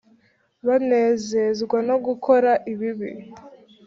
banezezwa 0.67 1.77
no 1.89 1.95
gukora 2.05 2.51
ibibi, 2.71 3.11